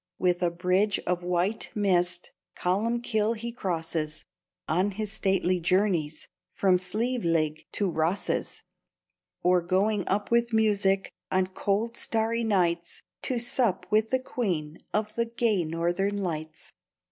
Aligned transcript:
With 0.17 0.41
a 0.41 0.49
bridge 0.49 0.97
of 1.05 1.21
white 1.21 1.69
mist 1.75 2.31
Columbkill 2.57 3.35
he 3.37 3.51
crosses, 3.51 4.25
On 4.67 4.89
his 4.89 5.11
stately 5.11 5.59
journeys 5.59 6.27
From 6.49 6.79
Slieveleague 6.79 7.67
to 7.73 7.87
Rosses; 7.87 8.63
Or 9.43 9.61
going 9.61 10.07
up 10.07 10.31
with 10.31 10.53
music 10.53 11.11
On 11.31 11.45
cold 11.45 11.95
starry 11.95 12.43
nights, 12.43 13.03
To 13.21 13.37
sup 13.37 13.85
with 13.91 14.09
the 14.09 14.17
Queen 14.19 14.79
Of 14.91 15.13
the 15.13 15.25
gay 15.25 15.63
Northern 15.65 16.17
Lights. 16.17 16.73